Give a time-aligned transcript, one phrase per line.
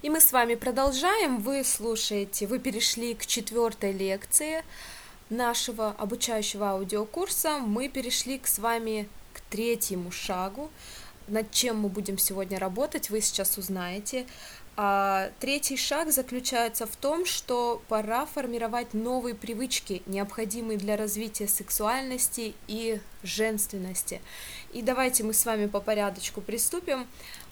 [0.00, 1.38] И мы с вами продолжаем.
[1.38, 4.62] Вы слушаете, вы перешли к четвертой лекции
[5.28, 7.58] нашего обучающего аудиокурса.
[7.58, 10.70] Мы перешли к с вами к третьему шагу.
[11.26, 14.26] Над чем мы будем сегодня работать, вы сейчас узнаете.
[14.76, 22.54] А третий шаг заключается в том, что пора формировать новые привычки, необходимые для развития сексуальности
[22.68, 24.22] и женственности.
[24.72, 27.08] И давайте мы с вами по порядочку приступим.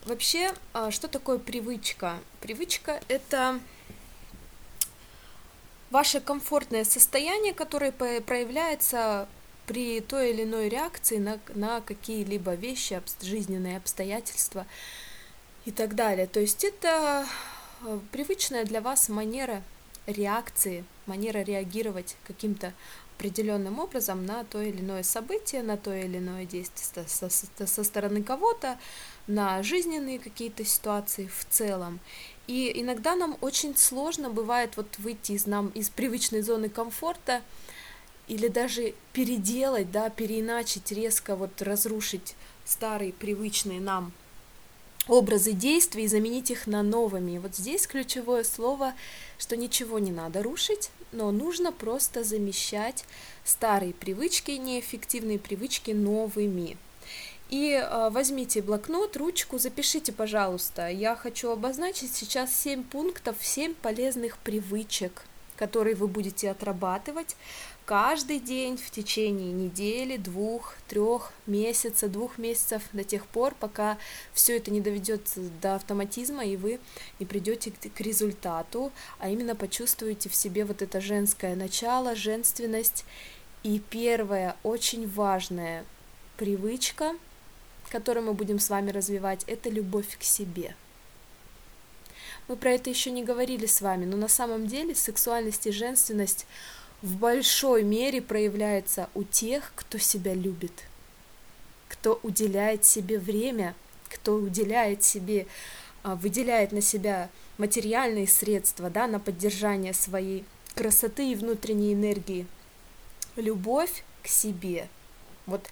[0.07, 2.21] Вообще, а, что такое привычка?
[2.41, 3.59] Привычка— это
[5.91, 9.29] ваше комфортное состояние, которое проявляется
[9.67, 14.65] при той или иной реакции на, на какие-либо вещи, жизненные обстоятельства
[15.65, 16.29] и так далее.
[16.29, 17.27] То есть это
[17.85, 19.61] э, привычная для вас манера
[20.07, 22.73] реакции, манера реагировать каким-то
[23.17, 27.85] определенным образом на то или иное событие, на то или иное действие со, со, со
[27.85, 28.79] стороны кого-то,
[29.27, 31.99] на жизненные какие-то ситуации в целом.
[32.47, 37.43] И иногда нам очень сложно бывает вот выйти из нам из привычной зоны комфорта
[38.29, 44.13] или даже переделать, да, переиначить, резко вот разрушить старые привычные нам
[45.09, 47.33] образы действий и заменить их на новыми.
[47.33, 48.95] И вот здесь ключевое слово,
[49.39, 53.05] что ничего не надо рушить, но нужно просто замещать
[53.45, 56.77] старые привычки, неэффективные привычки новыми.
[57.49, 60.89] И э, возьмите блокнот, ручку, запишите, пожалуйста.
[60.89, 65.23] Я хочу обозначить сейчас 7 пунктов, 7 полезных привычек,
[65.57, 67.37] которые вы будете отрабатывать
[67.87, 73.97] каждый день в течение недели, двух, трех месяца, двух месяцев до тех пор, пока
[74.35, 75.23] все это не доведет
[75.63, 76.81] до автоматизма и вы
[77.21, 83.05] не придете к результату, а именно почувствуете в себе вот это женское начало, женственность.
[83.63, 85.85] И первая очень важная
[86.37, 87.15] привычка,
[87.89, 90.75] которую мы будем с вами развивать, это любовь к себе.
[92.49, 96.47] Мы про это еще не говорили с вами, но на самом деле сексуальность и женственность
[97.07, 100.73] в большой мере проявляется у тех, кто себя любит,
[101.87, 103.77] кто уделяет себе время,
[104.09, 105.47] кто уделяет себе,
[106.03, 112.45] а, выделяет на себя материальные средства, да, на поддержание своей красоты и внутренней энергии.
[113.37, 114.89] Любовь к себе.
[115.47, 115.65] Вот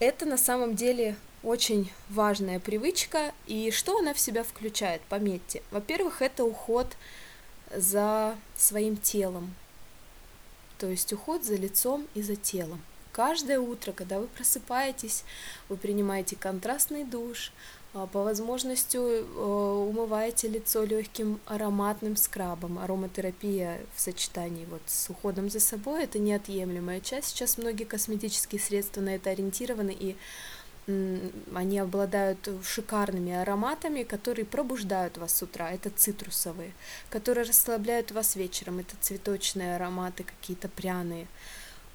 [0.00, 3.32] это на самом деле очень важная привычка.
[3.46, 5.00] И что она в себя включает?
[5.08, 5.62] Пометьте.
[5.70, 6.88] Во-первых, это уход
[7.72, 9.54] за своим телом,
[10.80, 12.80] то есть уход за лицом и за телом.
[13.12, 15.24] Каждое утро, когда вы просыпаетесь,
[15.68, 17.52] вы принимаете контрастный душ,
[17.92, 19.20] а, по возможности э,
[19.90, 22.78] умываете лицо легким ароматным скрабом.
[22.78, 27.30] Ароматерапия в сочетании вот с уходом за собой– это неотъемлемая часть.
[27.30, 30.16] Сейчас многие косметические средства на это ориентированы, и
[31.54, 36.72] они обладают шикарными ароматами, которые пробуждают вас с утра, это цитрусовые,
[37.08, 41.26] которые расслабляют вас вечером, это цветочные ароматы, какие-то пряные.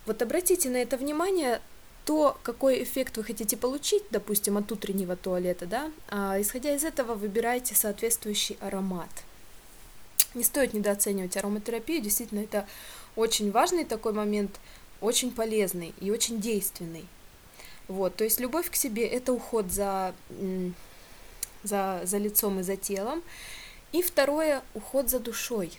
[0.05, 1.61] Вот обратите на это внимание,
[2.05, 7.15] то, какой эффект вы хотите получить, допустим, от утреннего туалета, да, а, исходя из этого
[7.15, 9.09] выбирайте соответствующий аромат.
[10.35, 12.67] Не стоит недооценивать ароматерапию, действительно, это
[13.15, 14.59] очень важный такой момент,
[15.01, 17.05] очень полезный и очень действенный.
[17.87, 20.13] Вот, то есть любовь к себе– это уход за,
[21.63, 23.23] за, за лицом и за телом.
[23.91, 25.71] И второе– уход за душой.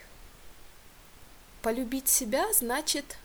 [1.62, 3.18] Полюбить себя значит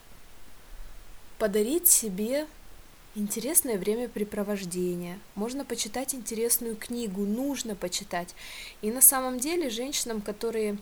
[1.37, 2.47] подарить себе
[3.15, 5.19] интересное времяпрепровождение.
[5.35, 8.33] Можно почитать интересную книгу, нужно почитать.
[8.81, 10.77] И на самом деле женщинам, которые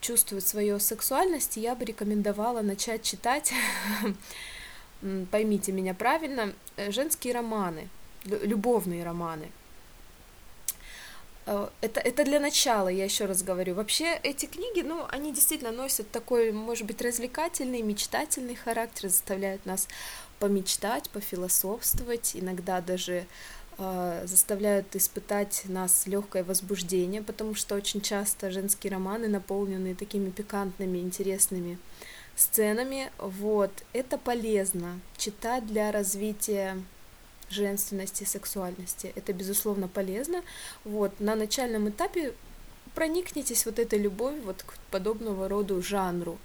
[0.00, 3.52] чувствуют свою сексуальность, я бы рекомендовала начать читать
[5.30, 7.88] поймите меня правильно, э, женские романы,
[8.24, 9.50] любовные романы.
[11.46, 13.74] Э, это, это для начала, я еще раз говорю.
[13.74, 19.88] Вообще эти книги, ну, они действительно носят такой, может быть, развлекательный, мечтательный характер, заставляют нас
[20.38, 23.26] помечтать, пофилософствовать, иногда даже
[23.78, 30.98] э, заставляют испытать нас легкое возбуждение, потому что очень часто женские романы наполнены такими пикантными,
[30.98, 31.78] интересными
[32.36, 33.10] сценами.
[33.18, 36.76] Вот, это полезно читать для развития
[37.50, 39.12] женственности, сексуальности.
[39.14, 40.42] Это, безусловно, полезно.
[40.84, 42.34] Вот, на начальном этапе
[42.94, 46.38] проникнитесь вот этой любовью вот к подобного рода жанру.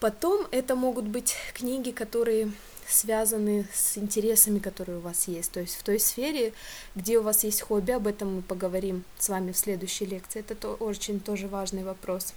[0.00, 2.52] Потом это могут быть книги, которые
[2.86, 5.50] связаны с интересами, которые у вас есть.
[5.52, 6.52] То есть в той сфере,
[6.94, 10.40] где у вас есть хобби, об этом мы поговорим с вами в следующей лекции.
[10.40, 12.34] Это то, очень тоже важный вопрос.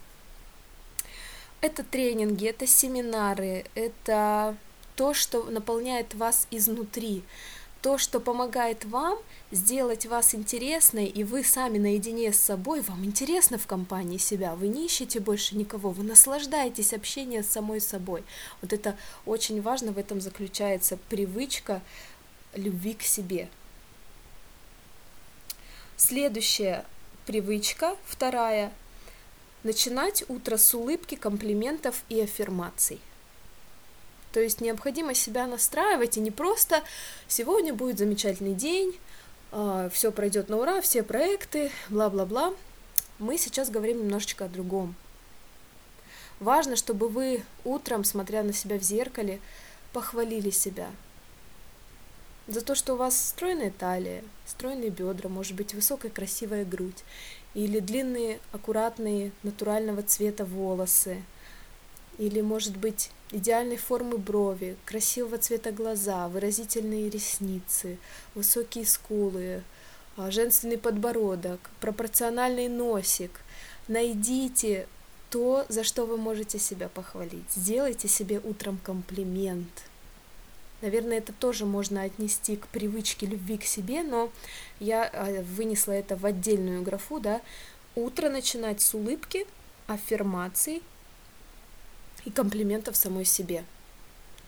[1.59, 4.55] Это тренинги, это семинары, это
[4.95, 7.23] то, что наполняет вас изнутри.
[7.81, 9.17] то, что помогает вам
[9.51, 14.67] сделать вас интересной, и вы сами наедине с собой, вам интересно в компании себя, вы
[14.67, 18.23] не ищете больше никого, вы наслаждаетесь общением с самой собой.
[18.61, 21.81] Вот это очень важно, в этом заключается привычка
[22.53, 23.47] любви к себе.
[25.95, 26.85] Следующая
[27.25, 28.73] привычка, вторая,
[29.67, 33.01] начинать утро с улыбки, комплиментов и аффирмаций.
[34.31, 36.83] То есть необходимо себя настраивать и не просто
[37.27, 38.97] сегодня будет замечательный день,
[39.51, 42.53] а, все пройдет на ура, все проекты, бла-бла-бла.
[43.19, 44.95] Мы сейчас говорим немножечко о другом.
[46.39, 49.41] Важно, чтобы вы утром, смотря на себя в зеркале,
[49.91, 50.89] похвалили себя.
[52.47, 57.03] За то, что у вас стройная талия, стройные бедра, может быть, высокая красивая грудь,
[57.57, 61.23] или длинные, аккуратные, натурального цвета волосы,
[62.19, 67.97] или, может быть, идеальной формы брови, красивого цвета глаза, выразительные ресницы,
[68.35, 69.63] высокие скулы,
[70.17, 73.31] а, женственный подбородок, пропорциональный носик.
[73.87, 74.87] Найдите
[75.31, 77.51] то, за что вы можете себя похвалить.
[77.55, 79.85] Сделайте себе утром комплимент.
[80.81, 84.31] Наверное, это тоже можно отнести к привычке любви к себе, но
[84.79, 87.41] я а, вынесла это в отдельную графу, да.
[87.95, 89.47] Утро начинать с улыбки,
[89.87, 90.83] аффирмаций,
[92.27, 93.63] и комплиментов самой себе.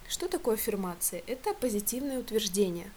[0.09, 1.23] Что такое аффирмация?
[1.27, 2.91] Это позитивное утверждение.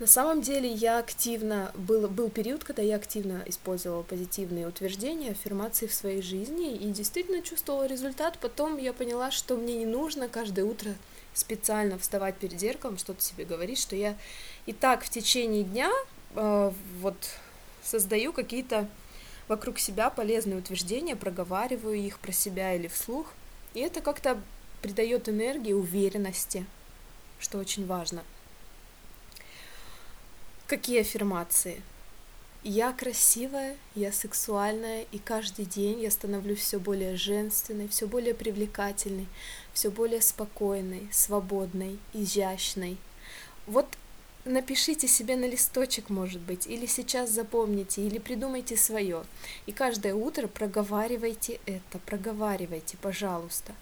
[0.00, 5.86] На самом деле я активно, был, был период, когда я активно использовала позитивные утверждения, аффирмации
[5.86, 8.38] в своей жизни и действительно чувствовала результат.
[8.40, 10.92] Потом я поняла, что мне не нужно каждое утро
[11.34, 14.16] специально вставать перед зеркалом, что-то себе говорить, что я
[14.66, 15.90] и так в течение дня
[16.34, 17.16] э, вот
[17.82, 18.88] создаю какие-то
[19.48, 23.32] вокруг себя полезные утверждения, проговариваю их про себя или вслух,
[23.74, 24.40] и это как-то
[24.80, 26.66] придает энергии, уверенности,
[27.38, 28.22] что очень важно.
[30.66, 31.82] Какие аффирмации?
[32.64, 39.26] Я красивая, я сексуальная, и каждый день я становлюсь все более женственной, все более привлекательной,
[39.72, 42.98] все более спокойной, свободной, изящной.
[43.66, 43.86] Вот
[44.44, 49.24] напишите себе на листочек, может быть, или сейчас запомните, или придумайте свое.
[49.66, 53.72] И каждое утро проговаривайте это, проговаривайте, пожалуйста.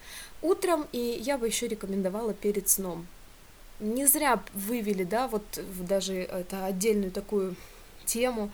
[0.41, 3.05] Утром, и я бы еще рекомендовала перед сном.
[3.79, 5.43] Не зря вывели, да, вот
[5.87, 7.55] даже это отдельную такую
[8.11, 8.51] тему,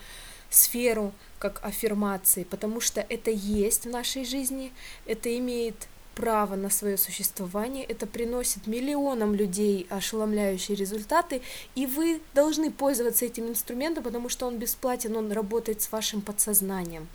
[0.50, 4.72] сферу, как аффирмации, потому что это есть в нашей жизни,
[5.06, 11.42] это имеет право на свое существование, это приносит миллионам людей ошеломляющие результаты,
[11.76, 17.06] и вы должны пользоваться этим инструментом, потому что он бесплатен, он работает с вашим подсознанием.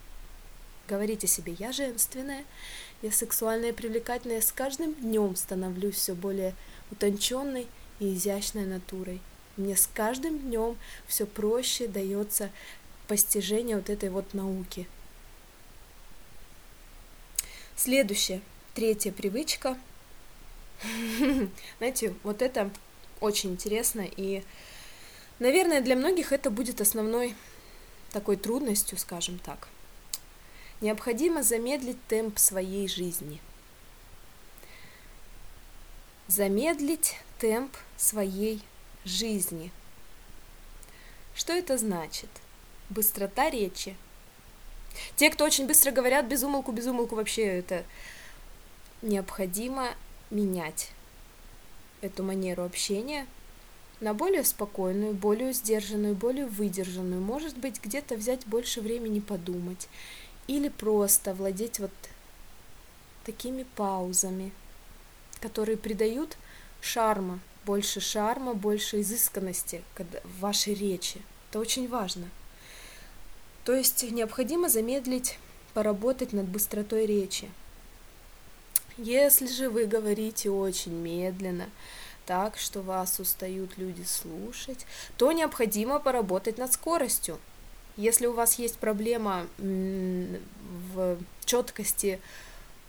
[0.87, 2.45] Говорите себе, я женственная,
[3.01, 6.53] я сексуальная, привлекательная, с каждым днем становлюсь все более
[6.91, 7.67] утонченной
[7.99, 9.19] и изящной натурой.
[9.57, 10.77] Мне с каждым днем
[11.07, 12.49] все проще дается
[13.07, 14.87] постижение вот этой вот науки.
[17.75, 18.41] Следующее–
[18.73, 19.77] Третья привычка.
[21.77, 22.71] Знаете, вот это
[23.19, 24.43] очень интересно, и,
[25.37, 27.35] наверное, для многих это будет основной
[28.11, 29.67] такой трудностью, скажем так.
[30.81, 33.39] Необходимо замедлить темп своей жизни.
[36.27, 38.63] Замедлить темп своей
[39.05, 39.71] жизни.
[41.35, 42.29] Что это значит?
[42.89, 43.95] Быстрота речи.
[45.15, 47.83] Те, кто очень быстро говорят, без умолку, без умолку вообще это
[49.01, 49.89] необходимо
[50.29, 50.91] менять
[52.01, 53.25] эту манеру общения
[53.99, 57.21] на более спокойную, более сдержанную, более выдержанную.
[57.21, 59.87] Может быть, где-то взять больше времени подумать.
[60.47, 61.91] Или просто владеть вот
[63.23, 64.51] такими паузами,
[65.39, 66.37] которые придают
[66.81, 71.21] шарма, больше шарма, больше изысканности в вашей речи.
[71.49, 72.29] Это очень важно.
[73.63, 75.39] То есть необходимо замедлить,
[75.73, 77.49] поработать над быстротой речи.
[78.97, 81.69] Если же вы говорите очень медленно,
[82.25, 84.85] так что вас устают люди слушать,
[85.17, 87.39] то необходимо поработать над скоростью.
[87.97, 92.19] Если у вас есть проблема в четкости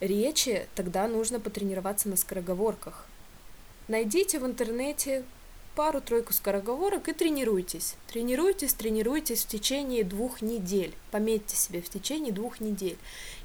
[0.00, 3.06] речи, тогда нужно потренироваться на скороговорках.
[3.86, 5.24] Найдите в интернете
[5.74, 7.96] пару-тройку скороговорок и тренируйтесь.
[8.06, 10.94] Тренируйтесь, тренируйтесь в течение двух недель.
[11.10, 12.96] Пометьте себе в течение двух недель.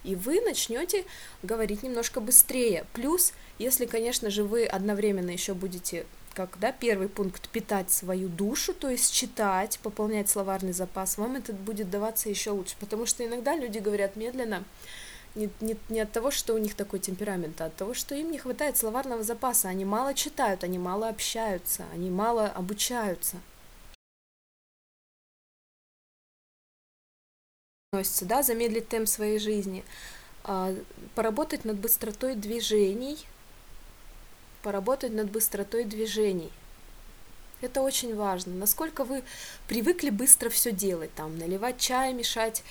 [0.03, 1.05] И вы начнете
[1.43, 2.86] говорить немножко быстрее.
[2.93, 8.74] Плюс, если, конечно же, вы одновременно еще будете как да, первый пункт питать свою душу,
[8.74, 12.75] то есть читать, пополнять словарный запас, вам это будет даваться еще лучше.
[12.79, 14.63] Потому что иногда люди говорят медленно,
[15.39, 18.29] Не, не, не от того, что у них такой темперамент, а от того, что им
[18.29, 19.69] не хватает словарного запаса.
[19.69, 23.38] Они мало читают, они мало общаются, они мало обучаются.
[27.93, 29.86] Относится, да, замедлить темп своей жизни,
[30.43, 30.75] а,
[31.15, 33.17] поработать над быстротой движений,
[34.62, 36.51] поработать над быстротой движений.
[37.62, 38.53] Это очень важно.
[38.53, 39.24] Насколько вы
[39.69, 42.62] привыкли быстро все делать, там, наливать чай, мешать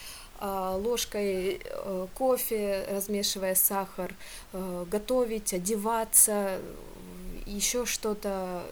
[0.40, 4.14] ложкой э, кофе, размешивая сахар,
[4.52, 6.60] э, готовить, одеваться,
[7.46, 8.62] еще что-то.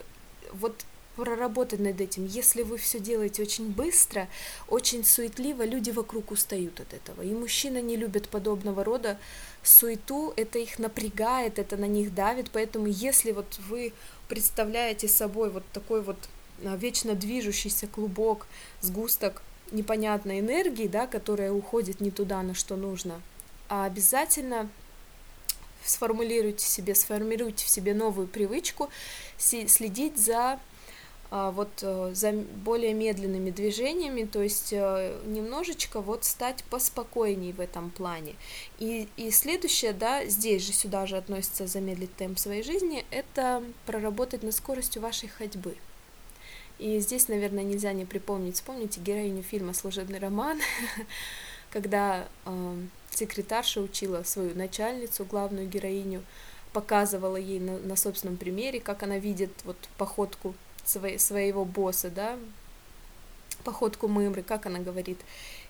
[0.53, 0.73] Вот
[1.17, 2.25] проработать над этим.
[2.25, 4.27] Если вы все делаете очень быстро,
[4.69, 7.23] очень суетливо, люди вокруг устают от этого.
[7.23, 9.17] И мужчина не любит подобного рода
[9.63, 12.51] суету, это их напрягает, это на них давит.
[12.53, 13.93] Поэтому если вот вы
[14.29, 16.17] представляете собой вот такой вот
[16.63, 18.45] а, вечно движущийся клубок,
[18.81, 23.21] сгусток непонятной энергии, да, которая уходит не туда, на что нужно,
[23.69, 24.69] а обязательно
[25.83, 28.89] сформулируйте себе, сформируйте в себе новую привычку
[29.37, 30.59] следить за
[31.29, 37.59] а, вот э, за более медленными движениями, то есть э, немножечко вот стать поспокойней в
[37.59, 38.35] этом плане.
[38.79, 44.41] И, и следующее, да, здесь же сюда же относится замедлить темп своей жизни, это проработать
[44.41, 45.75] над скоростью вашей ходьбы.
[46.79, 50.59] И здесь, наверное, нельзя не припомнить, вспомните героиню фильма «Служебный роман»,
[51.71, 52.75] когда э,
[53.09, 56.23] секретарша учила свою начальницу, главную героиню,
[56.73, 60.53] показывала ей на, на собственном примере, как она видит вот походку
[60.85, 62.37] свой, своего босса, да,
[63.63, 65.17] походку мымры, как она говорит.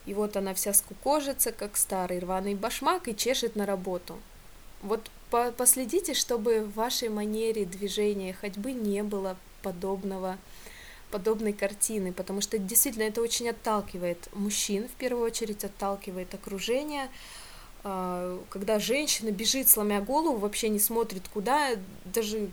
[0.06, 4.18] И вот она вся скукожится, как старый рваный башмак, и чешет на работу.
[4.82, 10.38] Вот по последите, чтобы в вашей манере движения ходьбы не было подобного,
[11.12, 17.10] подобной картины, потому что действительно это очень отталкивает мужчин, в первую очередь отталкивает окружение,
[17.84, 21.72] а, когда женщина бежит, сломя голову, вообще не смотрит куда,
[22.06, 22.50] даже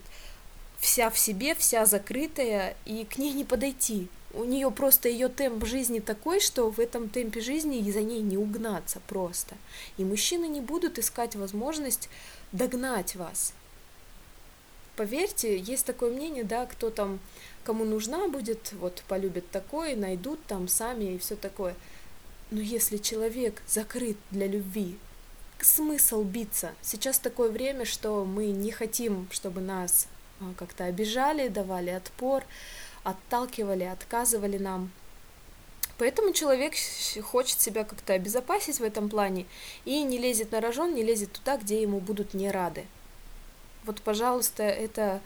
[0.78, 4.08] вся в себе, вся закрытая, и к ней не подойти.
[4.32, 8.36] У нее просто ее темп жизни такой, что в этом темпе жизни за ней не
[8.36, 9.54] угнаться просто.
[9.96, 12.08] И мужчины не будут искать возможность
[12.52, 13.54] догнать вас.
[14.96, 17.18] Поверьте, есть такое мнение, да, кто там,
[17.64, 21.74] кому нужна будет, вот полюбят такое, найдут там сами и все такое.
[22.50, 24.96] Но если человек закрыт для любви,
[25.60, 26.74] смысл биться?
[26.82, 30.06] Сейчас такое время, что мы не хотим, чтобы нас
[30.40, 32.44] а, как-то обижали, давали отпор,
[33.02, 34.90] отталкивали, отказывали нам.
[35.96, 36.74] Поэтому человек
[37.22, 39.46] хочет себя как-то обезопасить в этом плане
[39.84, 42.84] и не лезет на рожон, не лезет туда, где ему будут не рады.
[43.84, 45.20] Вот, пожалуйста, это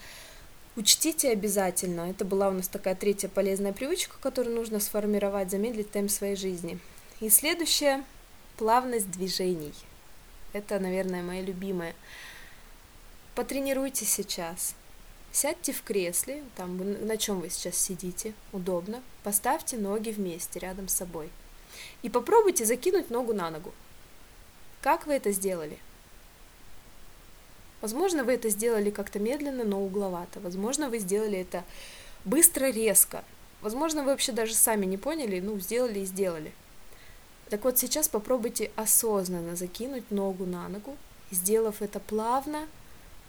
[0.79, 2.11] учтите обязательно.
[2.11, 6.79] Это была у нас такая третья полезная привычка, которую нужно сформировать, замедлить темп своей жизни.
[7.21, 8.05] И следующее–
[8.57, 9.75] плавность движений.
[10.53, 11.95] Это, наверное, моя любимая.
[13.35, 14.75] Потренируйте сейчас–
[15.31, 19.03] Сядьте в кресле, там на чем вы сейчас сидите, удобно.
[19.23, 21.31] Поставьте ноги вместе рядом с собой.
[22.03, 23.73] И попробуйте закинуть ногу на ногу.
[24.81, 25.79] Как вы это сделали?
[27.81, 30.41] Возможно, вы это сделали как-то медленно, но угловато.
[30.41, 31.65] Возможно, вы сделали это
[32.25, 33.25] быстро, резко.
[33.61, 36.53] Возможно, вы вообще даже сами не поняли, ну, сделали и сделали.
[37.51, 40.97] Так вот, сейчас попробуйте осознанно закинуть ногу на ногу,
[41.31, 42.67] сделав это плавно,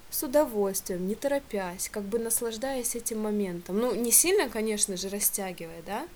[0.10, 3.80] с удовольствием, не торопясь, как бы наслаждаясь этим моментом.
[3.80, 6.08] Ну, не сильно, конечно же, растягивая, да,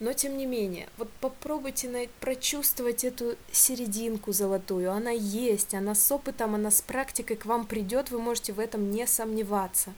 [0.00, 4.92] но тем не менее, вот попробуйте на, прочувствовать эту серединку золотую.
[4.92, 8.90] Она есть, она с опытом, она с практикой к вам придет, вы можете в этом
[8.90, 9.92] не сомневаться.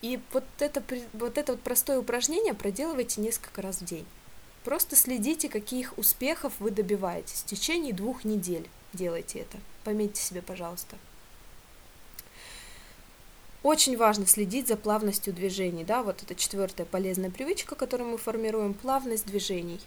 [0.00, 0.82] И вот это,
[1.12, 4.06] вот это вот простое упражнение проделывайте несколько раз в день.
[4.64, 7.42] Просто следите, каких успехов вы добиваетесь.
[7.42, 9.58] В течение двух недель делайте это.
[9.84, 10.96] Пометьте себе, пожалуйста.
[13.62, 18.72] Очень важно следить за плавностью движений, да, вот это четвертая полезная привычка, которую мы формируем,
[18.72, 19.80] плавность движений.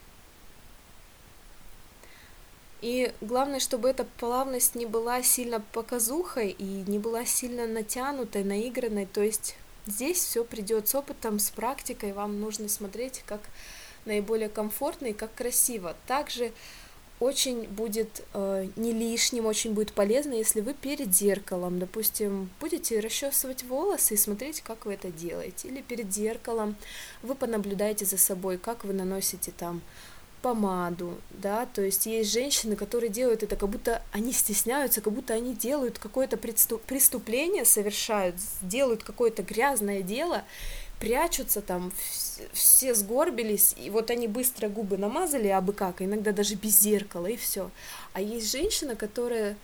[2.82, 9.06] И главное, чтобы эта плавность не была сильно показухой и не была сильно натянутой, наигранной.
[9.06, 12.12] То есть здесь все придет с опытом, с практикой.
[12.12, 13.42] Вам нужно смотреть, как
[14.06, 15.96] наиболее комфортно и как красиво.
[16.08, 16.52] Также
[17.22, 23.64] очень будет э, не лишним, очень будет полезно, если вы перед зеркалом, допустим, будете расчесывать
[23.64, 25.68] волосы и смотреть, как вы это делаете.
[25.68, 26.76] Или перед зеркалом
[27.22, 29.82] вы понаблюдаете за собой, как вы наносите там
[30.42, 35.36] помаду, да, то есть есть женщины, которые делают это, как будто они стесняются, как будто
[35.36, 40.44] они делают какое-то преступление, совершают, делают какое-то грязное дело,
[41.02, 41.92] прячутся там,
[42.54, 47.26] все сгорбились, и вот они быстро губы намазали, а бы как, иногда даже без зеркала,
[47.26, 47.72] и все.
[48.14, 49.58] А есть женщина, которая,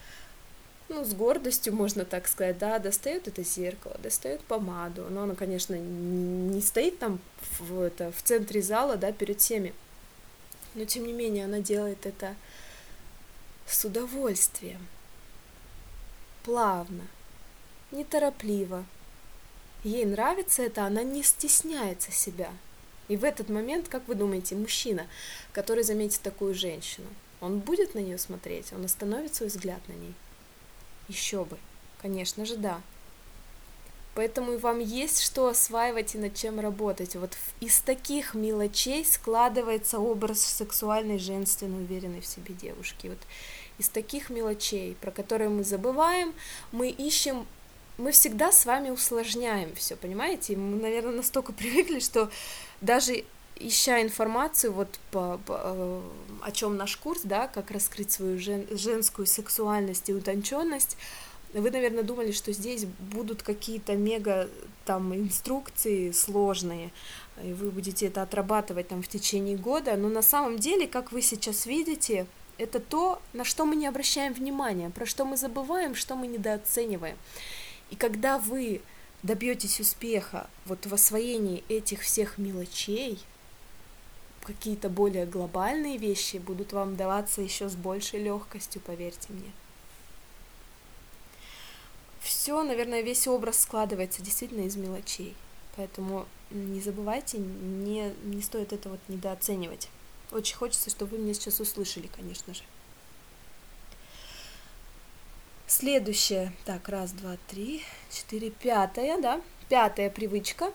[0.90, 5.76] ну, с гордостью, можно так сказать, да, достает это зеркало, достает помаду, но она, конечно,
[5.76, 7.20] не стоит там
[7.60, 9.74] в, это, в центре зала, да, перед всеми,
[10.74, 12.36] но тем не менее она делает это
[13.68, 14.88] с удовольствием,
[16.44, 17.04] плавно,
[17.92, 18.86] неторопливо,
[19.88, 22.52] ей нравится это, она не стесняется себя.
[23.08, 25.08] И в этот момент, как вы думаете, мужчина,
[25.54, 27.08] который заметит такую женщину,
[27.40, 30.14] он будет на нее смотреть, он остановит свой взгляд на ней?
[31.08, 31.58] Еще бы,
[32.02, 32.82] конечно же, да.
[34.14, 37.16] Поэтому вам есть что осваивать и над чем работать.
[37.16, 43.08] Вот из таких мелочей складывается образ сексуальной, женственной, уверенной в себе девушки.
[43.08, 43.20] Вот
[43.78, 46.34] из таких мелочей, про которые мы забываем,
[46.72, 47.46] мы ищем
[47.98, 50.56] мы всегда с вами усложняем все, понимаете?
[50.56, 52.30] Мы, наверное, настолько привыкли, что
[52.82, 53.24] даже
[53.60, 56.02] ища информацию вот по, по э,
[56.44, 60.96] о чем наш курс, да, как раскрыть свою жен, женскую сексуальность и утонченность,
[61.54, 64.50] вы, наверное, думали, что здесь будут какие-то мега
[64.86, 66.92] там инструкции сложные,
[67.44, 71.22] и вы будете это отрабатывать там в течение года, но на самом деле, как вы
[71.22, 72.28] сейчас видите,
[72.58, 77.18] это то, на что мы не обращаем внимания, про что мы забываем, что мы недооцениваем.
[77.90, 78.82] И когда вы
[79.24, 83.20] добьетесь успеха вот в освоении этих всех мелочей,
[84.44, 89.52] какие-то более глобальные вещи будут вам даваться еще с большей легкостью, поверьте мне.
[92.22, 95.36] Все, наверное, весь образ складывается действительно из мелочей.
[95.76, 99.90] Поэтому не забывайте, не, не стоит это вот недооценивать.
[100.32, 102.64] Очень хочется, чтобы вы меня сейчас услышали, конечно же.
[105.70, 110.72] Следующая, так, раз, два, три, четыре, пятая, да, пятая привычка,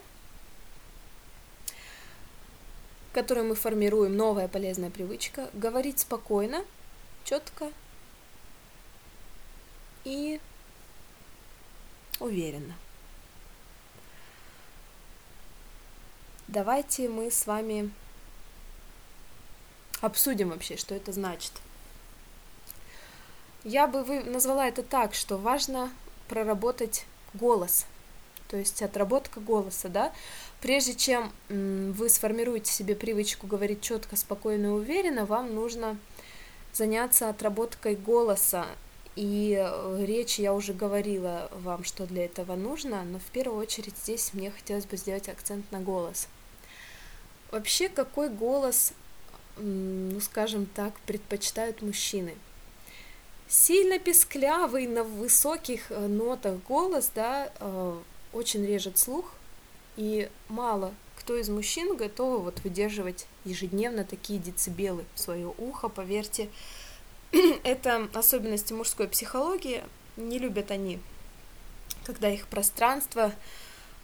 [3.15, 6.63] которую мы формируем, новая полезная привычка, говорить спокойно,
[7.25, 7.73] четко
[10.05, 10.43] и
[12.21, 12.75] уверенно.
[16.49, 17.91] Давайте мы с вами
[20.03, 21.53] обсудим вообще, что это значит–
[23.65, 25.93] я бы назвала это так, что важно
[26.29, 27.87] проработать голос,
[28.49, 30.13] то есть отработка голоса, да,
[30.61, 35.97] прежде чем вы сформируете себе привычку говорить четко, спокойно и уверенно, вам нужно
[36.73, 38.67] заняться отработкой голоса.
[39.15, 43.95] И э, речь я уже говорила вам, что для этого нужно, но в первую очередь
[43.99, 46.29] здесь мне хотелось бы сделать акцент на голос.
[47.51, 48.95] Вообще, какой голос,
[49.59, 52.35] ну скажем так, предпочитают мужчины–
[53.53, 57.99] сильно песклявый на высоких э, нотах голос, да, э,
[58.33, 59.35] очень режет слух,
[59.97, 66.49] и мало кто из мужчин готовы вот выдерживать ежедневно такие децибелы в свое ухо, поверьте,
[67.63, 69.85] это особенности мужской психологии,
[70.17, 70.99] не любят они,
[72.05, 73.33] когда их пространство,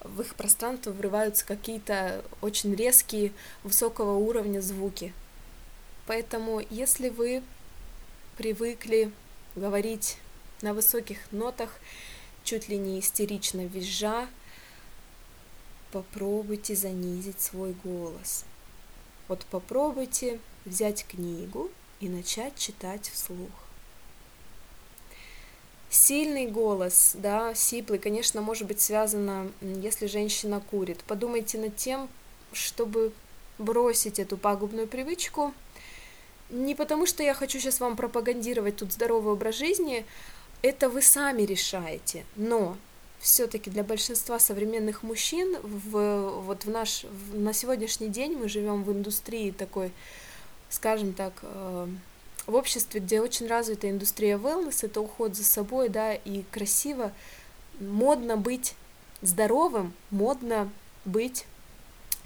[0.00, 3.32] в их пространство врываются какие-то очень резкие,
[3.64, 5.14] высокого уровня звуки.
[6.06, 7.42] Поэтому, если вы
[8.36, 9.10] привыкли
[9.58, 10.18] говорить
[10.62, 11.78] на высоких нотах,
[12.44, 14.28] чуть ли не истерично визжа,
[15.92, 18.44] попробуйте занизить свой голос.
[19.28, 23.50] Вот попробуйте взять книгу и начать читать вслух.
[25.90, 31.02] Сильный голос, да, сиплый, конечно, может быть связано, если женщина курит.
[31.04, 32.08] Подумайте над тем,
[32.52, 33.12] чтобы
[33.58, 35.54] бросить эту пагубную привычку–
[36.50, 40.04] не потому, что я хочу сейчас вам пропагандировать тут здоровый образ жизни,
[40.62, 42.76] это вы сами решаете, но
[43.20, 48.84] все-таки для большинства современных мужчин в, вот в наш, в, на сегодняшний день мы живем
[48.84, 49.92] в индустрии такой,
[50.70, 51.88] скажем так, э,
[52.46, 57.12] в обществе, где очень развита индустрия wellness, это уход за собой, да, и красиво,
[57.80, 58.74] модно быть
[59.20, 60.70] здоровым, модно
[61.04, 61.44] быть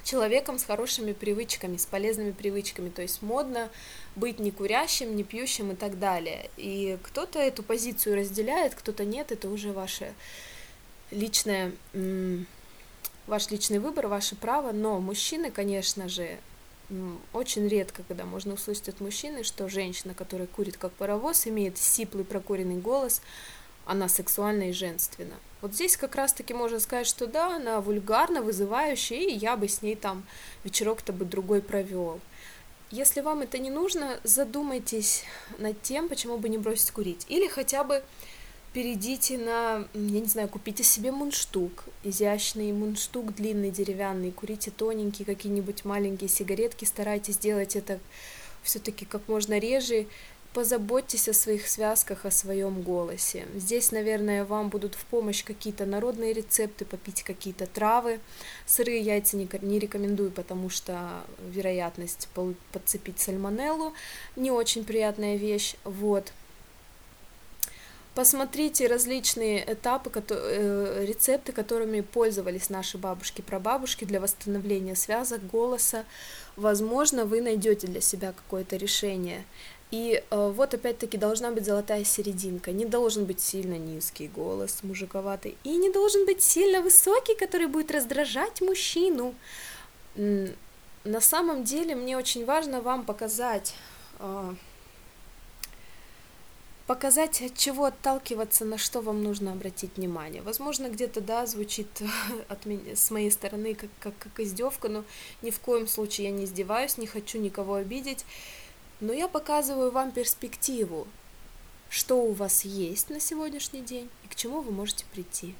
[0.05, 3.71] человеком с хорошими привычками, с полезными привычками, то есть модно
[4.17, 6.51] быть не курящим, не пьющим и так далее.
[6.57, 10.15] И кто-то эту позицию разделяет, кто-то нет, это уже ваше
[11.11, 11.73] личное,
[13.27, 16.39] ваш личный выбор, ваше право, но мужчины, конечно же,
[17.33, 22.25] очень редко, когда можно услышать от мужчины, что женщина, которая курит как паровоз, имеет сиплый
[22.25, 23.23] прокуренный голос,
[23.87, 25.35] она сексуальна и женственна.
[25.63, 29.81] Вот здесь как раз-таки можно сказать, что да, она вульгарна, вызывающая, и я бы с
[29.81, 30.25] ней там
[30.65, 32.21] вечерок-то бы другой провел.
[32.91, 35.23] Если вам это не нужно, задумайтесь
[35.59, 37.25] над тем, почему бы не бросить курить.
[37.29, 38.03] Или хотя бы
[38.73, 45.85] перейдите на, я не знаю, купите себе мундштук, изящный мундштук длинный, деревянный, курите тоненькие какие-нибудь
[45.85, 48.01] маленькие сигаретки, старайтесь делать это
[48.63, 50.07] все-таки как можно реже,
[50.53, 53.47] позаботьтесь о своих связках, о своем голосе.
[53.55, 58.21] Здесь, наверное, вам будут в помощь какие-то народные рецепты, попить какие-то травы.
[58.67, 62.29] Сырые яйца не, рекомендую, потому что вероятность
[62.73, 63.95] подцепить сальмонеллу
[64.37, 65.77] не очень приятная вещь.
[65.85, 66.33] Вот.
[68.15, 76.05] Посмотрите различные этапы, э, рецепты, которыми пользовались наши бабушки, прабабушки для восстановления связок, голоса.
[76.57, 79.47] Возможно, вы найдете для себя какое-то решение.
[79.93, 82.73] И э, вот опять-таки должна быть золотая серединка.
[82.73, 87.91] Не должен быть сильно низкий голос, мужиковатый, и не должен быть сильно высокий, который будет
[87.91, 89.35] раздражать мужчину.
[90.15, 93.75] На самом деле мне очень важно вам показать
[94.19, 94.55] э,
[96.87, 100.43] показать, от чего отталкиваться, на что вам нужно обратить внимание.
[100.43, 101.89] Возможно, где-то, да, звучит
[102.49, 105.05] от меня, с моей стороны как, как, как издевка, но
[105.43, 108.25] ни в коем случае я не издеваюсь, не хочу никого обидеть,
[109.03, 111.09] но я показываю вам перспективу,
[111.91, 115.57] что у вас есть на сегодняшний день и к чему вы можете прийти.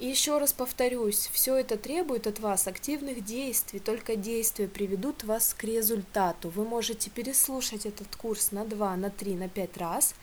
[0.00, 5.54] И еще раз повторюсь, все это требует от вас активных действий, только действия приведут вас
[5.54, 6.48] к результату.
[6.50, 10.14] Вы можете переслушать этот курс на 2, на 3, на 5 раз,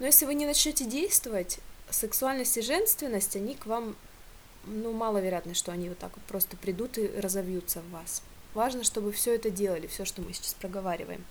[0.00, 3.96] но если вы не начнете действовать, сексуальность и женственность, они к вам,
[4.66, 8.22] ну, маловероятно, что они вот так вот просто придут и разовьются в вас.
[8.54, 11.24] Важно, чтобы все это делали, все, что мы сейчас проговариваем.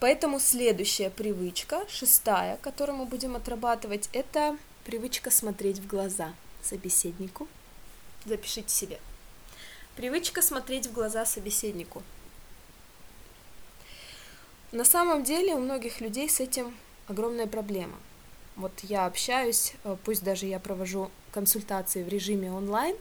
[0.00, 7.48] Поэтому следующая привычка, шестая, которую мы будем отрабатывать, это Привычка смотреть в глаза собеседнику.
[8.24, 9.00] Запишите себе.
[9.96, 12.04] Привычка смотреть в глаза собеседнику.
[14.70, 16.72] На самом деле у многих людей с этим
[17.08, 17.96] огромная проблема.
[18.54, 22.94] Вот я общаюсь, э, пусть даже я провожу консультации в режиме онлайн,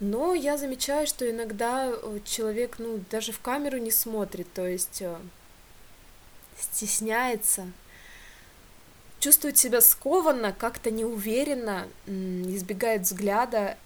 [0.00, 5.02] но я замечаю, что иногда э, человек, ну, даже в камеру не смотрит, то есть
[5.02, 5.16] э,
[6.58, 7.66] стесняется,
[9.18, 13.76] чувствует себя скованно, как-то неуверенно, избегает взгляда.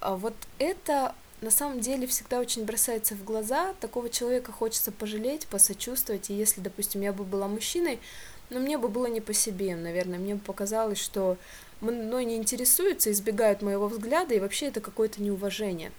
[0.00, 3.74] А вот это на самом деле всегда очень бросается в глаза.
[3.80, 6.30] Такого человека хочется пожалеть, посочувствовать.
[6.30, 8.00] И если, допустим, я бы была мужчиной,
[8.48, 10.18] но мне бы было не по себе, наверное.
[10.18, 11.36] Мне бы показалось, что
[11.82, 15.92] мной не интересуются, избегают моего взгляда, и вообще это какое-то неуважение.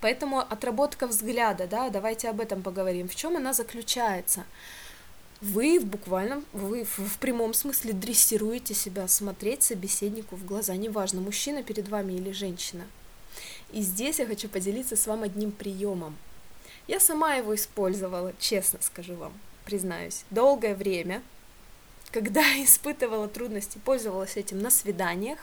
[0.00, 3.08] Поэтому отработка взгляда, да, давайте об этом поговорим.
[3.08, 4.44] В чем она заключается?
[5.40, 11.62] вы в буквальном, вы в прямом смысле дрессируете себя смотреть собеседнику в глаза, неважно, мужчина
[11.62, 12.86] перед вами или женщина.
[13.72, 16.16] И здесь я хочу поделиться с вами одним приемом.
[16.86, 19.32] Я сама его использовала, честно скажу вам,
[19.64, 21.22] признаюсь, долгое время,
[22.16, 25.38] когда испытывала трудности, пользовалась этим на свиданиях.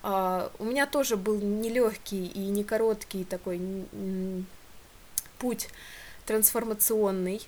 [0.00, 3.60] Uh, у меня тоже был нелегкий и не короткий такой
[5.40, 5.68] путь
[6.24, 7.42] трансформационный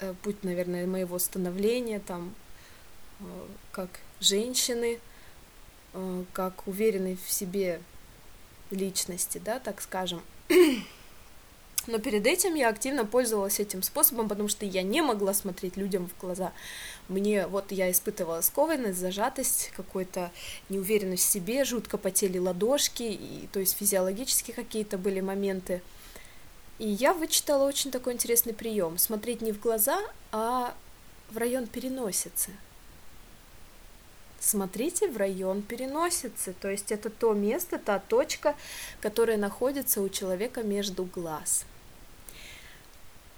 [0.00, 2.34] Э, путь, наверное, моего становления, там,
[3.20, 3.24] э,
[3.70, 4.98] как женщины,
[5.92, 7.82] э, как уверенной в себе
[8.70, 10.22] личности, да, так скажем.
[11.90, 16.08] Но перед этим я активно пользовалась этим способом, потому что я не могла смотреть людям
[16.08, 16.52] в глаза.
[17.08, 20.30] Мне, вот я испытывала скованность, зажатость, какую-то
[20.68, 25.82] неуверенность в себе, жутко потели ладошки, и, то есть физиологически какие-то были моменты.
[26.78, 28.96] И я вычитала очень такой интересный прием.
[28.96, 29.98] Смотреть не в глаза,
[30.30, 30.72] а
[31.32, 32.52] в район переносицы.
[34.38, 38.54] Смотрите в район переносицы, то есть это то место, та точка,
[39.00, 41.66] которая находится у человека между глаз.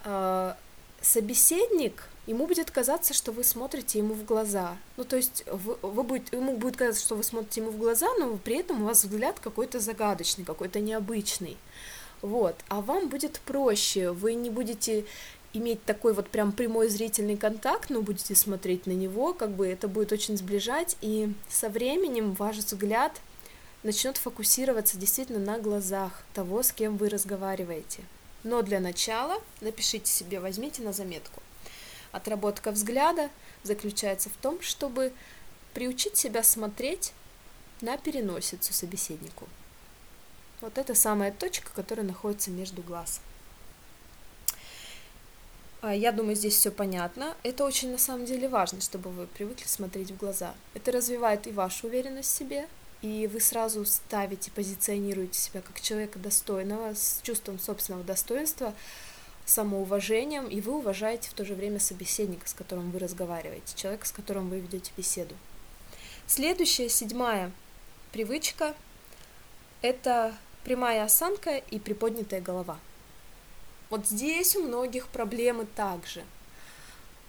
[0.04, 0.56] А,
[1.00, 4.76] собеседник, ему будет казаться, что вы смотрите ему в глаза.
[4.96, 8.08] Ну, то есть вы, вы будет, ему будет казаться, что вы смотрите ему в глаза,
[8.18, 11.56] но при этом у вас взгляд какой-то загадочный, какой-то необычный.
[12.20, 12.56] Вот.
[12.68, 15.04] А вам будет проще, вы не будете
[15.52, 19.88] иметь такой вот прям прямой зрительный контакт, но будете смотреть на него, как бы это
[19.88, 23.20] будет очень сближать, и со временем ваш взгляд
[23.82, 28.02] начнет фокусироваться действительно на глазах того, с кем вы разговариваете.
[28.44, 31.42] Но для начала напишите себе, возьмите на заметку.
[32.10, 33.30] Отработка взгляда
[33.62, 35.12] заключается в том, чтобы
[35.74, 37.12] приучить себя смотреть
[37.80, 39.48] на переносицу собеседнику.
[40.60, 43.20] Вот это самая точка, которая находится между глаз.
[45.80, 47.36] А, я думаю, здесь все понятно.
[47.42, 50.54] Это очень на самом деле важно, чтобы вы привыкли смотреть в глаза.
[50.74, 52.68] Это развивает и вашу уверенность в себе,
[53.02, 58.74] и вы сразу ставите, позиционируете себя как человека достойного, с чувством собственного достоинства,
[59.44, 64.12] самоуважением, и вы уважаете в то же время собеседника, с которым вы разговариваете, человека, с
[64.12, 65.34] которым вы ведете беседу.
[66.28, 67.50] Следующая, седьмая
[68.12, 68.74] привычка–
[69.82, 72.78] это прямая осанка и приподнятая голова.
[73.90, 76.24] Вот здесь у многих проблемы также.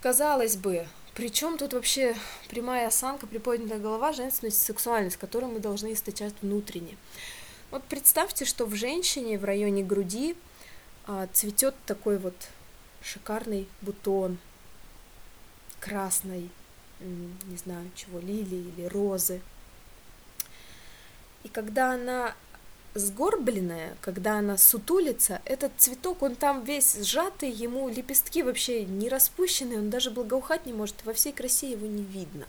[0.01, 2.15] Казалось бы, при чем тут вообще
[2.49, 6.97] прямая осанка, приподнятая голова, женственность и сексуальность, которую мы должны источать внутренне?
[7.71, 10.35] Вот представьте, что в женщине в районе груди
[11.05, 12.35] а, цветет такой вот
[13.01, 14.37] шикарный бутон
[15.79, 16.49] красной,
[16.99, 19.41] не знаю чего, лилии или розы.
[21.43, 22.35] И когда она
[22.95, 29.79] сгорбленная, когда она сутулится, этот цветок, он там весь сжатый, ему лепестки вообще не распущенные,
[29.79, 32.45] он даже благоухать не может, во всей красе его не видно.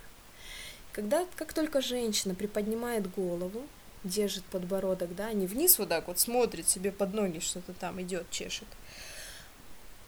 [0.92, 3.62] Когда, как только женщина приподнимает голову,
[4.04, 8.30] держит подбородок, да, не вниз вот так вот смотрит себе под ноги, что-то там идет,
[8.30, 8.68] чешет,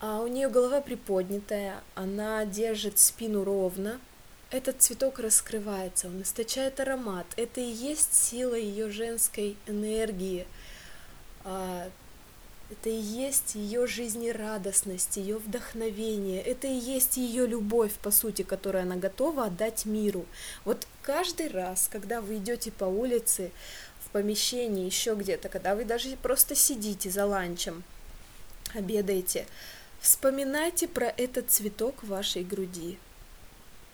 [0.01, 3.99] а у нее голова приподнятая, она держит спину ровно,
[4.51, 7.27] этот цветок раскрывается, он источает аромат.
[7.37, 10.47] Это и есть сила ее женской энергии.
[11.45, 11.89] А,
[12.71, 18.83] это и есть ее жизнерадостность, ее вдохновение, это и есть ее любовь, по сути, которую
[18.83, 20.27] она готова отдать миру.
[20.65, 23.53] Вот каждый раз, когда вы идете по улице,
[24.05, 27.85] в помещении, еще где-то, когда вы даже просто сидите за ланчем,
[28.75, 29.47] обедаете,
[30.01, 32.99] вспоминайте про этот цветок в вашей груди.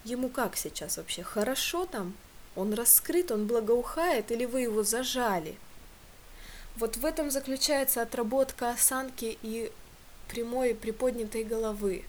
[0.04, 1.22] Ему как сейчас вообще?
[1.22, 2.14] Хорошо там?
[2.56, 5.56] Он раскрыт, он благоухает, или вы его зажали?
[6.76, 9.70] Вот в этом заключается отработка осанки и
[10.28, 12.04] прямой приподнятой головы.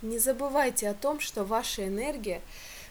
[0.00, 2.40] Не забывайте о том, что ваша энергия,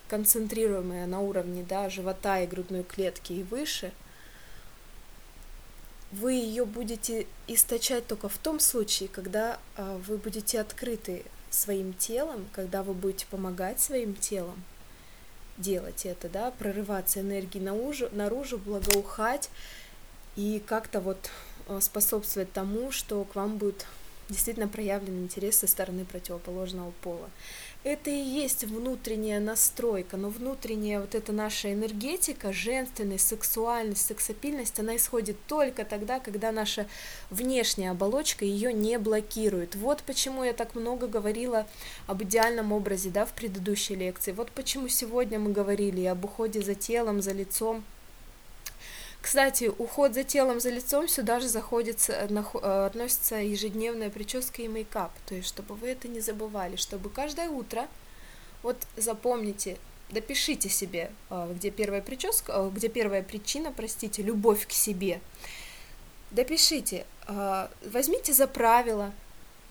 [0.08, 3.92] концентрируемая на уровне да, живота и грудной клетки и выше,
[6.12, 12.48] вы ее будете источать только в том случае, когда а, вы будете открыты своим телом,
[12.54, 14.64] когда вы будете помогать своим телом
[15.58, 19.50] делать это, да, прорываться энергией наружу, наружу благоухать
[20.36, 21.30] и как-то вот
[21.68, 23.86] э, способствовать тому, что к вам будет
[24.30, 27.30] действительно проявлен интерес со стороны противоположного пола
[27.84, 34.96] это и есть внутренняя настройка, но внутренняя вот эта наша энергетика, женственность, сексуальность, сексапильность, она
[34.96, 36.88] исходит только тогда, когда наша
[37.32, 39.76] внешняя оболочка ее не блокирует.
[39.76, 41.68] Вот почему я так много говорила
[42.06, 44.32] об идеальном образе, да, в предыдущей лекции.
[44.32, 47.84] Вот почему сегодня мы говорили об уходе за телом, за лицом,
[49.22, 54.68] кстати, уход за телом, за лицом сюда же заходит, э, э, относится ежедневная прическа и
[54.68, 55.12] мейкап.
[55.28, 57.88] То есть, чтобы вы это не забывали, чтобы каждое утро,
[58.64, 59.78] вот запомните,
[60.10, 65.22] допишите себе, э, где первая прическа, где первая причина, простите, любовь к себе.
[66.32, 67.06] Допишите,
[67.86, 69.12] возьмите за правило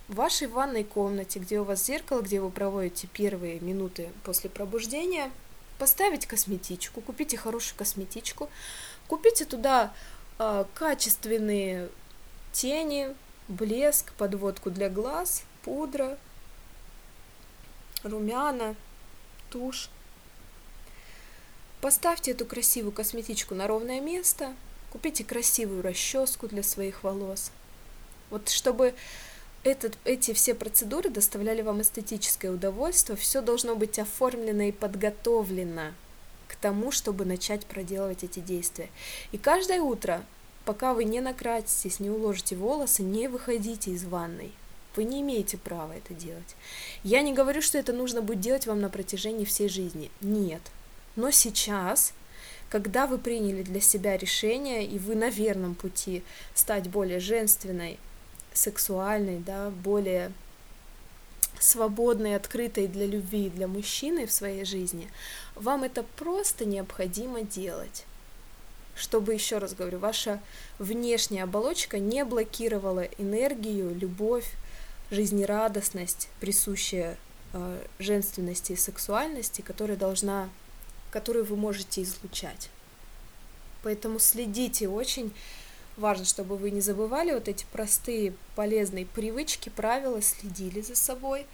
[0.09, 5.31] в вашей ванной комнате, где у вас зеркало, где вы проводите первые минуты после пробуждения,
[5.79, 8.51] поставить косметичку, купите хорошую косметичку,
[9.11, 9.93] Купите туда
[10.39, 11.89] э, качественные
[12.53, 13.13] тени,
[13.49, 16.17] блеск, подводку для глаз, пудра,
[18.05, 18.77] румяна,
[19.51, 19.91] тушь.
[21.81, 24.55] Поставьте эту красивую косметичку на ровное место,
[24.93, 27.51] купите красивую расческу для своих волос.
[28.31, 28.95] Вот чтобы
[29.65, 35.95] этот, эти все процедуры доставляли вам эстетическое удовольствие, все должно быть оформлено и подготовлено
[36.61, 38.89] тому, чтобы начать проделывать эти действия.
[39.33, 40.25] И каждое утро,
[40.65, 44.53] пока вы не накраситесь, не уложите волосы, не выходите из ванной.
[44.97, 46.57] Вы не имеете права это делать.
[47.05, 50.11] Я не говорю, что это нужно будет делать вам на протяжении всей жизни.
[50.21, 50.63] Нет.
[51.17, 52.13] Но сейчас,
[52.69, 56.23] когда вы приняли для себя решение, и вы на верном пути
[56.55, 57.99] стать более женственной,
[58.53, 60.33] сексуальной, да, более
[61.61, 65.09] свободной, открытой для любви и для мужчины в своей жизни,
[65.55, 68.05] вам это просто необходимо делать.
[68.97, 70.41] Чтобы, еще раз говорю, ваша
[70.79, 74.51] внешняя оболочка не блокировала энергию, любовь,
[75.11, 77.17] жизнерадостность, присущая
[77.53, 80.49] э, женственности и сексуальности, которая должна,
[81.11, 82.71] которую вы можете излучать.
[83.83, 85.33] Поэтому следите очень
[85.97, 91.47] важно, чтобы вы не забывали вот эти простые полезные привычки, правила, следили за собой.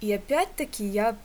[0.00, 1.16] И опять-таки я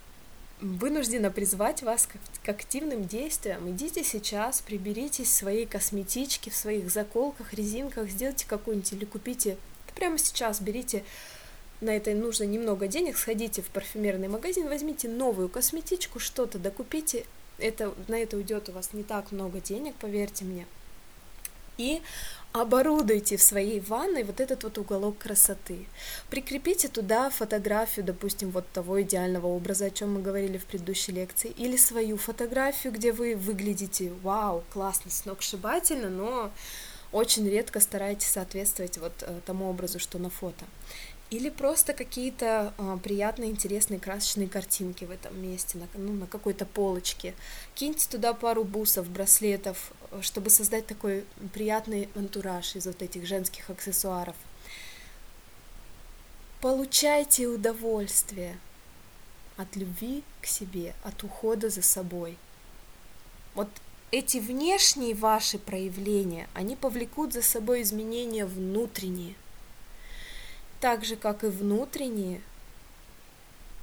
[0.62, 2.07] вынуждена призвать вас
[2.43, 3.69] к, активным действиям.
[3.69, 9.57] Идите сейчас, приберитесь в своей косметичке, в своих заколках, резинках, сделайте какую-нибудь или купите,
[9.95, 11.03] прямо сейчас берите
[11.81, 17.25] на это нужно немного денег, сходите в парфюмерный магазин, возьмите новую косметичку, что-то докупите,
[17.57, 20.65] это, на это уйдет у вас не так много денег, поверьте мне.
[21.79, 22.01] И
[22.51, 25.87] оборудуйте в своей ванной вот этот вот уголок красоты.
[26.29, 31.53] Прикрепите туда фотографию, допустим, вот того идеального образа, о чем мы говорили в предыдущей лекции,
[31.57, 36.51] или свою фотографию, где вы выглядите, вау, классно, сногсшибательно, но
[37.13, 40.65] очень редко стараетесь соответствовать вот э, тому образу, что на фото.
[41.29, 46.65] Или просто какие-то э, приятные, интересные, красочные картинки в этом месте, на, ну, на какой-то
[46.65, 47.35] полочке.
[47.75, 54.35] Киньте туда пару бусов, браслетов, чтобы создать такой приятный антураж из вот этих женских аксессуаров.
[56.61, 58.57] Получайте удовольствие
[59.57, 62.37] от любви к себе, от ухода за собой.
[63.55, 63.69] Вот
[64.11, 69.35] эти внешние ваши проявления, они повлекут за собой изменения внутренние–
[70.79, 72.41] так же, как и внутренние,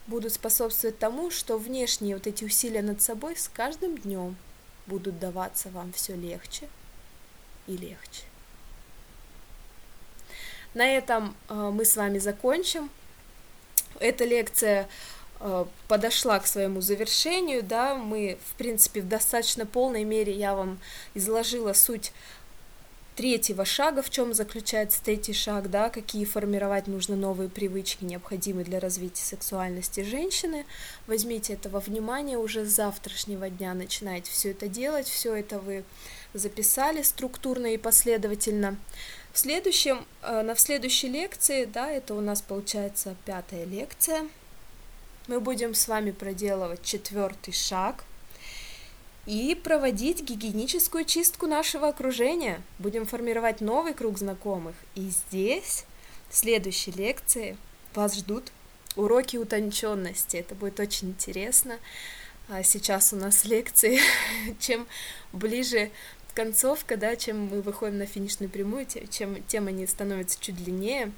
[0.06, 4.36] будут способствовать тому, что внешние вот эти усилия над собой с каждым днем
[4.86, 6.68] будут даваться вам все легче
[7.66, 8.22] и легче.
[10.74, 12.90] На этом э, мы с вами закончим.
[13.98, 14.88] Эта лекция
[15.40, 20.78] э, подошла к своему завершению, да, мы, в принципе, в достаточно полной мере я вам
[21.14, 22.12] изложила суть
[23.16, 28.78] третьего шага, в чем заключается третий шаг, да, какие формировать нужно новые привычки, необходимые для
[28.78, 30.66] развития сексуальности женщины.
[31.06, 35.82] Возьмите этого внимания уже с завтрашнего дня, начинайте все это делать, все это вы
[36.34, 38.76] записали структурно и последовательно.
[39.32, 44.28] В следующем, э, на в следующей лекции, да, это у нас получается пятая лекция,
[45.26, 48.04] мы будем с вами проделывать четвертый шаг–
[49.26, 52.62] и проводить гигиеническую чистку нашего окружения.
[52.78, 54.74] Будем формировать новый круг знакомых.
[54.94, 55.84] И здесь,
[56.30, 57.56] в следующей лекции,
[57.94, 58.52] вас ждут
[58.94, 60.36] уроки утонченности.
[60.36, 61.78] Это будет очень интересно.
[62.48, 63.98] А сейчас у нас лекции,
[64.60, 64.86] чем
[65.32, 65.90] ближе
[66.34, 71.12] концовка, да, чем мы выходим на финишную прямую, чем, тем они становятся чуть длиннее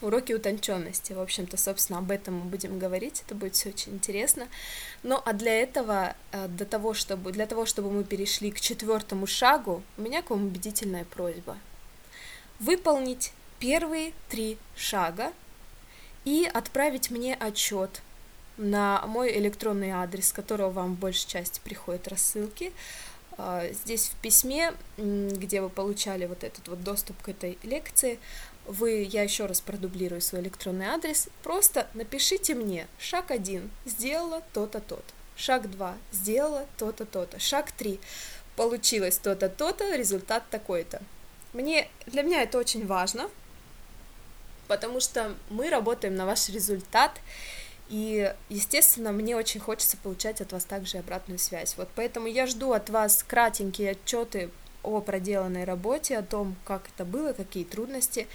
[0.00, 1.12] уроки утонченности.
[1.12, 4.48] В общем-то, собственно, об этом мы будем говорить, это будет все очень интересно.
[5.02, 9.26] Ну, а для этого, э, для того, чтобы, для того, чтобы мы перешли к четвертому
[9.26, 11.56] шагу, у меня к вам убедительная просьба.
[12.58, 15.32] Выполнить первые три шага
[16.24, 18.02] и отправить мне отчет
[18.56, 22.72] на мой электронный адрес, с которого вам в большей части приходят рассылки.
[23.38, 28.18] Э, здесь в письме, где вы получали вот этот вот доступ к этой лекции,
[28.66, 34.80] вы, я еще раз продублирую свой электронный адрес, просто напишите мне шаг один, сделала то-то,
[34.80, 38.00] то-то, шаг два, сделала то-то, то-то, шаг три,
[38.56, 41.02] получилось то-то, то-то, результат такой-то.
[41.52, 43.30] Мне, для меня это очень важно,
[44.68, 47.20] потому что мы работаем на ваш результат,
[47.88, 51.76] и, естественно, мне очень хочется получать от вас также обратную связь.
[51.76, 54.50] Вот поэтому я жду от вас кратенькие отчеты
[54.86, 58.26] о проделанной работе, о том, как это было, какие трудности.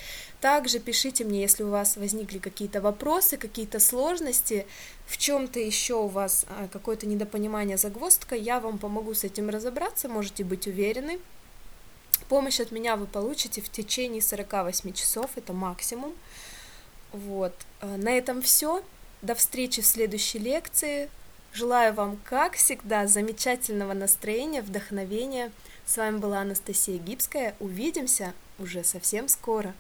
[0.42, 4.68] Также пишите мне, если у вас возникли какие-то вопросы, какие-то сложности,
[5.08, 10.08] в чем-то еще у вас а, какое-то недопонимание, загвоздка, я вам помогу с этим разобраться,
[10.08, 11.20] можете быть уверены.
[12.30, 16.14] Помощь от меня вы получите в течение 48 часов, это максимум.
[17.12, 17.54] Вот.
[17.82, 18.84] А, на этом все.
[19.22, 21.10] До встречи в следующей лекции.
[21.54, 25.52] Желаю вам, как всегда, замечательного настроения, вдохновения.
[25.92, 27.54] С вами была Анастасия Гибская.
[27.60, 29.74] Увидимся уже совсем скоро.